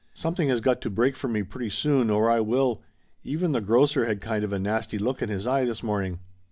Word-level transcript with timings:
Something 0.15 0.49
has 0.49 0.61
got 0.61 0.81
to 0.81 0.89
break 0.89 1.15
for 1.15 1.27
me 1.27 1.43
pretty 1.43 1.69
soon 1.69 2.09
or 2.09 2.27
I 2.31 2.39
will. 2.39 2.81
Even 3.23 3.51
the 3.51 3.61
grocer 3.61 4.05
had 4.07 4.19
kind 4.19 4.43
of 4.43 4.51
a 4.51 4.57
nasty 4.57 4.97
look 4.97 5.21
in 5.21 5.29
his 5.29 5.45
eye 5.45 5.63
this 5.63 5.83
morning." 5.83 6.17